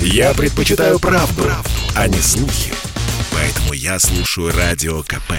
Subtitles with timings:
[0.00, 2.72] Я предпочитаю правду, правду, а не слухи.
[3.32, 5.32] Поэтому я слушаю Радио КП.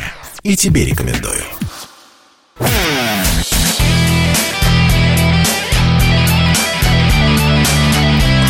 [0.43, 1.43] И тебе рекомендую.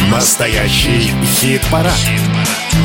[0.09, 1.93] Настоящий хит-парад.
[1.93, 2.21] Хит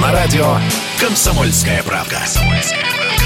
[0.01, 0.59] На радио
[1.01, 2.19] «Комсомольская правда».
[2.19, 3.22] «Комсомольская правда».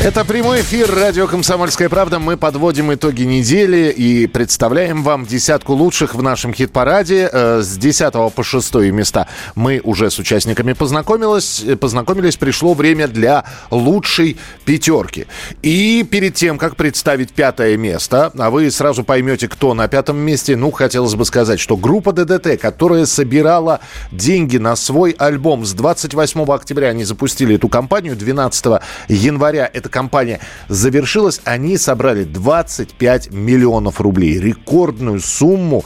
[0.00, 2.20] Это прямой эфир радио «Комсомольская правда».
[2.20, 7.28] Мы подводим итоги недели и представляем вам десятку лучших в нашем хит-параде.
[7.32, 9.26] Э, с 10 по 6 места
[9.56, 11.64] мы уже с участниками познакомились.
[11.80, 15.26] Познакомились, пришло время для лучшей пятерки.
[15.62, 20.54] И перед тем, как представить пятое место, а вы сразу поймете, кто на пятом месте,
[20.54, 23.80] ну, хотелось бы сказать, что группа ДДТ, которая собирала
[24.12, 29.90] деньги на свой альбом с 28 октября, они запустили эту кампанию, 12 января это эта
[29.90, 34.38] кампания завершилась, они собрали 25 миллионов рублей.
[34.38, 35.84] Рекордную сумму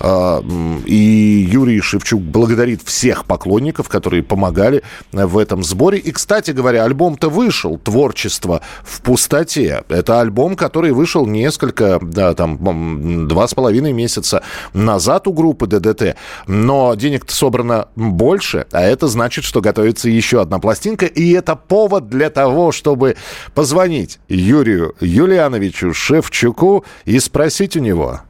[0.00, 5.98] и Юрий Шевчук благодарит всех поклонников, которые помогали в этом сборе.
[5.98, 9.82] И, кстати говоря, альбом-то вышел «Творчество в пустоте».
[9.88, 16.16] Это альбом, который вышел несколько, да, там, два с половиной месяца назад у группы ДДТ.
[16.46, 21.06] Но денег-то собрано больше, а это значит, что готовится еще одна пластинка.
[21.06, 23.16] И это повод для того, чтобы
[23.54, 28.20] позвонить Юрию Юлиановичу Шевчуку и спросить у него–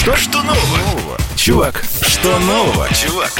[0.00, 0.16] что?
[0.16, 1.18] Что нового?
[1.36, 3.30] Чувак, что нового, чувак?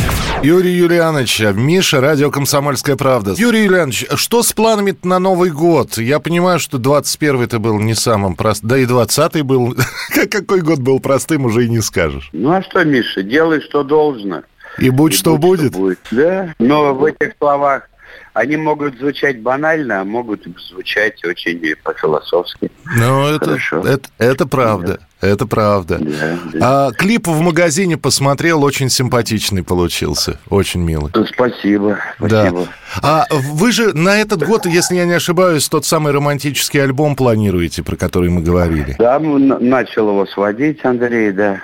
[0.43, 3.33] Юрий Юлианович, Миша, радио «Комсомольская правда».
[3.35, 5.97] Юрий Юлианович, что с планами на Новый год?
[5.97, 9.75] Я понимаю, что 21-й-то был не самым простым, да и 20-й был...
[10.31, 12.29] Какой год был простым, уже и не скажешь.
[12.33, 14.43] Ну а что, Миша, делай, что должно.
[14.79, 15.73] И будь, и что, будь будет.
[15.73, 15.99] что будет.
[16.11, 17.89] Да, но в этих словах
[18.33, 22.71] они могут звучать банально, а могут звучать очень по-философски.
[22.97, 24.99] Ну, это, это, это правда.
[24.99, 25.07] Да.
[25.21, 25.99] Это правда.
[26.01, 26.89] Да, да.
[26.89, 30.39] А клип в магазине посмотрел, очень симпатичный получился.
[30.49, 31.13] Очень милый.
[31.27, 31.99] Спасибо.
[32.17, 32.69] Спасибо.
[33.03, 33.03] Да.
[33.03, 37.83] А вы же на этот год, если я не ошибаюсь, тот самый романтический альбом планируете,
[37.83, 38.97] про который мы говорили?
[38.99, 41.61] Да, начал его сводить, Андрей, да.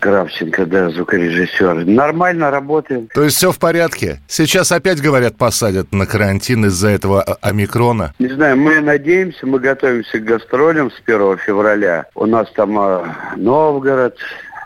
[0.00, 1.86] Кравченко, да, звукорежиссер.
[1.86, 3.08] Нормально работаем.
[3.14, 4.20] То есть все в порядке?
[4.26, 8.14] Сейчас опять, говорят, посадят на карантин из-за этого омикрона?
[8.18, 12.06] Не знаю, мы надеемся, мы готовимся к гастролям с 1 февраля.
[12.14, 13.04] У нас там э,
[13.36, 14.16] Новгород,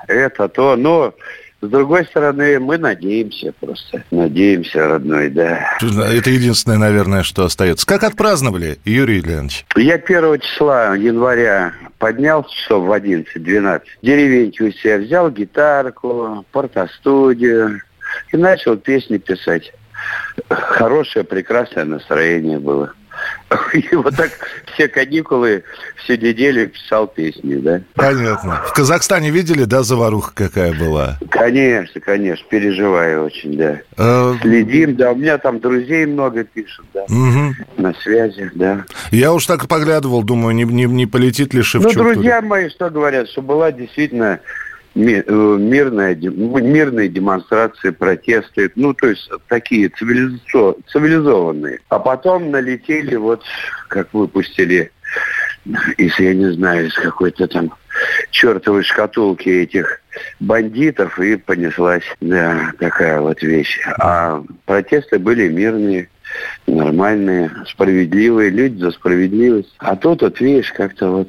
[0.09, 1.15] это, то, но
[1.61, 4.03] с другой стороны, мы надеемся просто.
[4.11, 5.77] Надеемся, родной, да.
[5.81, 7.87] Это единственное, наверное, что остается.
[7.87, 9.67] Как отпраздновали, Юрий Ильич?
[9.77, 13.83] Я 1 числа января поднялся часов в 11-12.
[14.03, 17.83] Деревеньки у себя взял гитарку, портостудию
[18.33, 19.73] и начал песни писать.
[20.49, 22.95] Хорошее, прекрасное настроение было.
[23.75, 24.31] И вот так
[24.73, 25.65] все каникулы,
[25.97, 27.81] всю неделю писал песни, да.
[27.95, 28.63] Понятно.
[28.67, 31.19] В Казахстане видели, да, заваруха какая была?
[31.31, 33.81] Конечно, конечно, переживаю очень, да.
[33.97, 34.35] А...
[34.41, 37.55] Следим, да, у меня там друзей много пишут, да, угу.
[37.77, 38.85] на связи, да.
[39.11, 41.95] Я уж так поглядывал, думаю, не, не, не полетит ли Шевчук?
[41.95, 44.39] Ну, друзья мои что говорят, что была действительно Э,
[44.95, 51.81] мирная, мирные демонстрации, протесты, ну, то есть такие цивилизованные.
[51.89, 53.45] А потом налетели, вот,
[53.89, 54.91] как выпустили
[55.99, 57.73] из, я не знаю, из какой-то там
[58.31, 60.01] чертовой шкатулки этих
[60.39, 63.81] бандитов, и понеслась, да, такая вот вещь.
[63.99, 66.09] А протесты были мирные
[66.67, 69.75] нормальные, справедливые, люди за справедливость.
[69.79, 71.29] А тут вот, видишь, как-то вот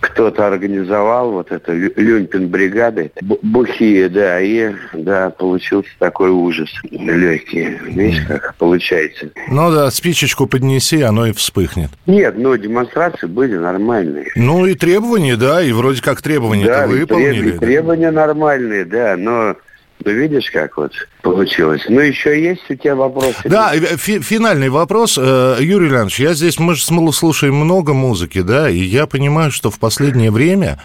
[0.00, 7.78] кто-то организовал вот это Люмпин бригады, бухие, да, и да, получился такой ужас легкий.
[7.86, 9.30] Видишь, как получается.
[9.48, 11.90] Ну да, спичечку поднеси, оно и вспыхнет.
[12.06, 14.32] Нет, ну демонстрации были нормальные.
[14.36, 17.50] Ну и требования, да, и вроде как требования да, выполнили.
[17.50, 17.60] Треб...
[17.60, 19.56] Требования нормальные, да, но
[20.04, 20.92] ну, видишь, как вот
[21.22, 21.82] получилось.
[21.88, 23.36] Ну, еще есть у тебя вопросы?
[23.44, 25.18] Да, э, фи- финальный вопрос.
[25.20, 29.70] Э, Юрий Иванович, я здесь, мы же слушаем много музыки, да, и я понимаю, что
[29.70, 30.78] в последнее время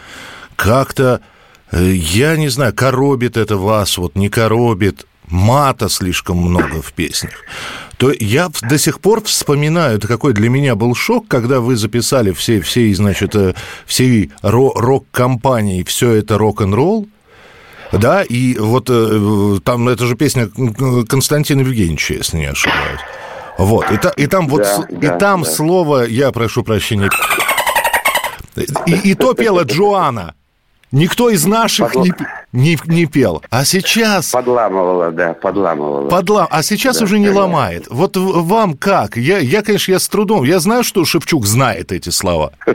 [0.55, 1.21] как-то,
[1.71, 7.33] э, я не знаю, коробит это вас, вот не коробит, мата слишком много в песнях
[7.97, 12.31] то я до сих пор вспоминаю, это какой для меня был шок, когда вы записали
[12.31, 13.33] все, все значит,
[13.85, 17.07] всей рок-компании «Все это рок-н-ролл»,
[17.99, 20.49] да, и вот э, там, это же песня
[21.07, 22.99] Константина Евгеньевича, если не ошибаюсь.
[23.57, 25.49] Вот, и, та, и там вот, да, и да, там да.
[25.49, 27.09] слово, я прошу прощения,
[28.85, 30.35] и, и то пела Джоанна.
[30.93, 32.03] Никто из наших Подла...
[32.03, 32.13] не,
[32.51, 33.41] не, не пел.
[33.49, 34.29] А сейчас...
[34.29, 36.07] Подламывала, да, подламывала.
[36.07, 36.47] Подлам...
[36.51, 37.39] А сейчас да, уже не да.
[37.39, 37.87] ломает.
[37.89, 39.17] Вот вам как?
[39.17, 40.43] Я, я, конечно, я с трудом.
[40.43, 42.53] Я знаю, что Шевчук знает эти слова.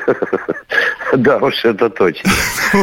[1.16, 2.30] Да уж, это точно.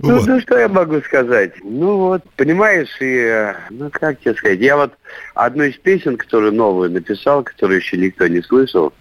[0.00, 1.54] Ну, ну, что я могу сказать?
[1.64, 4.92] Ну, вот, понимаешь, и, э, ну, как тебе сказать, я вот
[5.34, 8.92] одну из песен, которую новую написал, которую еще никто не слышал,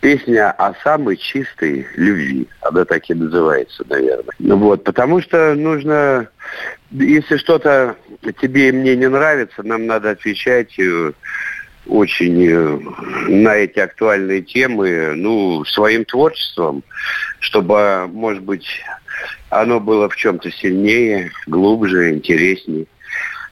[0.00, 2.46] песня о самой чистой любви.
[2.62, 4.34] Она так и называется, наверное.
[4.38, 6.28] Ну вот, потому что нужно,
[6.90, 7.96] если что-то
[8.40, 11.12] тебе и мне не нравится, нам надо отвечать э,
[11.86, 12.78] очень э,
[13.28, 16.82] на эти актуальные темы, ну, своим творчеством,
[17.40, 18.66] чтобы, может быть,
[19.50, 22.86] оно было в чем-то сильнее, глубже, интереснее.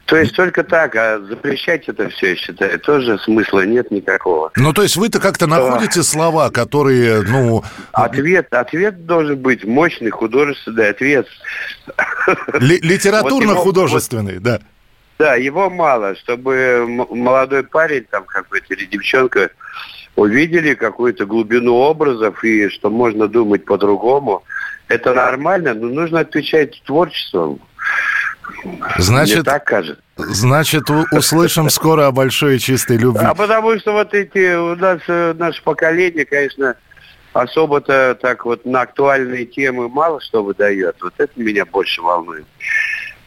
[0.06, 4.52] То есть только так, а запрещать это все, я считаю, тоже смысла нет никакого.
[4.56, 7.64] Ну, то есть вы-то как-то находите слова, которые, ну...
[7.92, 11.26] Ответ, ответ должен быть мощный, художественный ответ.
[12.60, 14.60] Литературно-художественный, да.
[15.18, 19.50] Да, его мало, чтобы молодой парень там какой-то или девчонка
[20.14, 24.44] увидели какую-то глубину образов и что можно думать по-другому.
[24.88, 27.60] Это нормально, но нужно отвечать творчеством.
[28.98, 30.02] Значит, Мне так кажется.
[30.16, 33.24] Значит, услышим скоро о большой и чистой любви.
[33.24, 36.74] А потому что вот эти у нас э, наше поколение, конечно,
[37.32, 40.96] особо-то так вот на актуальные темы мало что выдает.
[41.02, 42.46] Вот это меня больше волнует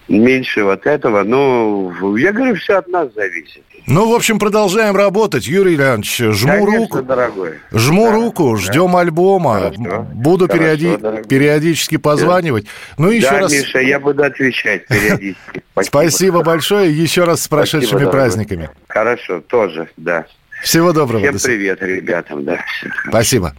[0.10, 1.24] меньше вот этого.
[1.24, 3.64] Ну, я говорю, все от нас зависит.
[3.88, 5.48] Ну, в общем, продолжаем работать.
[5.48, 7.02] Юрий Ильянович, жму Конечно, руку.
[7.02, 7.54] дорогой.
[7.72, 9.00] Жму да, руку, ждем да.
[9.00, 9.60] альбома.
[9.60, 11.28] Хорошо, Буду хорошо, периоди...
[11.28, 12.68] периодически позванивать.
[12.98, 13.52] Ну, еще да, раз...
[13.52, 15.64] Миша, я буду отвечать периодически.
[15.74, 16.96] Спасибо, Спасибо большое.
[16.96, 18.70] Еще раз с прошедшими Спасибо, праздниками.
[18.88, 20.26] Хорошо, тоже, да.
[20.62, 21.24] Всего доброго.
[21.24, 22.60] Всем привет ребятам, да.
[23.08, 23.56] Спасибо.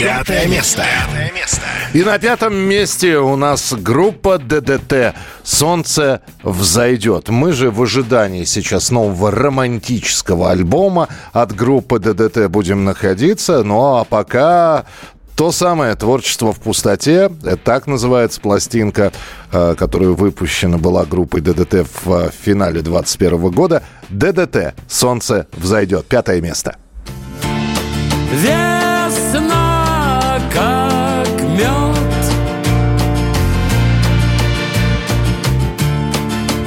[0.00, 0.82] Пятое место.
[0.82, 1.60] Пятое место.
[1.92, 7.28] И на пятом месте у нас группа ДДТ «Солнце взойдет».
[7.28, 13.62] Мы же в ожидании сейчас нового романтического альбома от группы ДДТ будем находиться.
[13.62, 14.86] Ну а пока
[15.36, 17.30] то самое творчество в пустоте,
[17.62, 19.12] так называется пластинка,
[19.52, 23.82] э, которая выпущена была группой ДДТ в финале 2021 года.
[24.08, 26.06] ДДТ «Солнце взойдет».
[26.06, 26.76] Пятое место.
[28.32, 29.59] Весна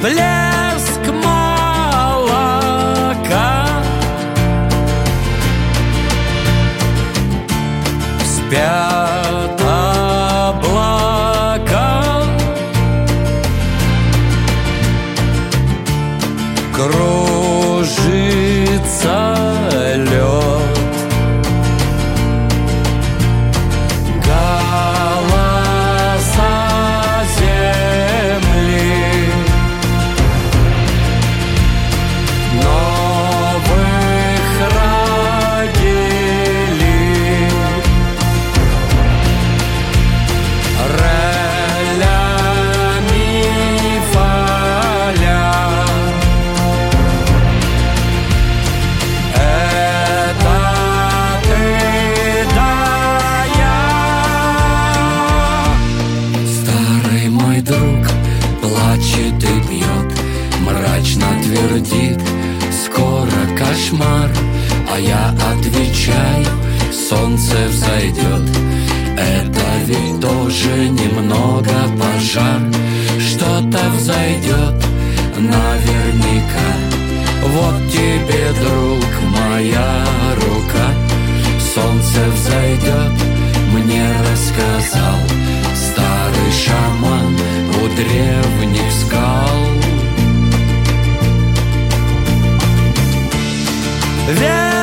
[0.04, 0.53] Блеск
[67.14, 68.42] солнце взойдет.
[69.16, 72.60] Это ведь тоже немного пожар
[73.18, 74.84] Что-то взойдет
[75.38, 76.70] наверняка.
[77.46, 80.04] Вот тебе, друг, моя
[80.36, 80.86] рука.
[81.74, 83.12] Солнце взойдет,
[83.72, 85.18] мне рассказал
[85.74, 87.36] Старый шаман
[87.82, 89.74] у древних скал.
[94.28, 94.73] Весна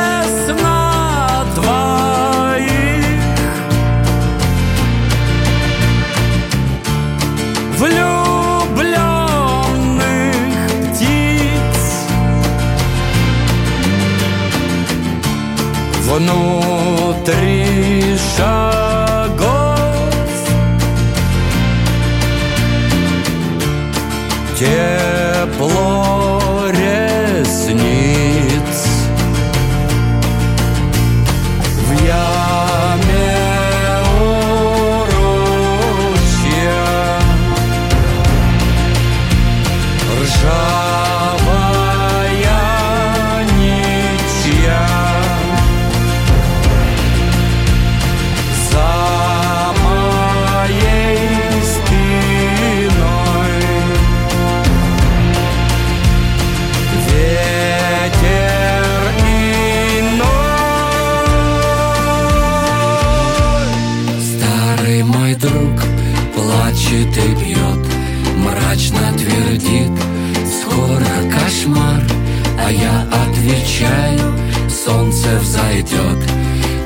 [75.21, 76.17] солнце взойдет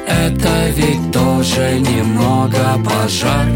[0.07, 3.47] Это ведь тоже немного пожар.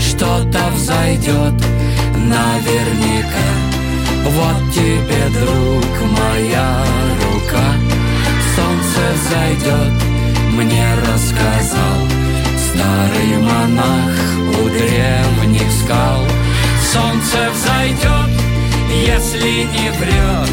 [0.00, 1.54] Что-то взойдет
[2.14, 3.48] наверняка.
[4.26, 5.84] Вот тебе, друг,
[6.18, 6.84] моя
[7.22, 7.68] рука.
[8.54, 9.92] Солнце взойдет,
[10.52, 11.98] мне рассказал
[12.68, 14.14] Старый монах
[14.60, 16.22] у древних скал.
[16.92, 18.30] Солнце взойдет,
[19.06, 20.50] если не врет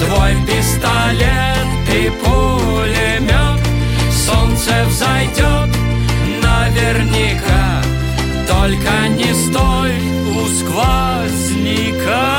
[0.00, 3.60] Твой пистолет и пулемет
[4.12, 5.70] Солнце взойдет
[6.42, 7.82] наверняка
[8.46, 9.94] Только не стой
[10.34, 12.38] у сквозняка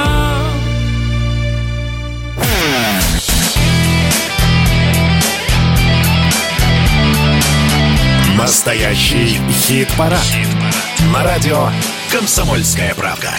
[8.37, 10.19] Настоящий хит-парад.
[11.13, 11.69] На радио
[12.11, 13.33] «Комсомольская правда».